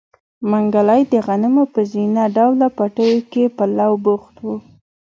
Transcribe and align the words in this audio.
منګلی 0.49 1.01
د 1.11 1.13
غنمو 1.25 1.63
په 1.73 1.81
زينه 1.91 2.23
ډوله 2.35 2.67
پټيو 2.77 3.19
کې 3.31 3.43
په 3.57 3.63
لو 3.77 3.91
بوخت 4.05 4.35
و. 4.41 4.45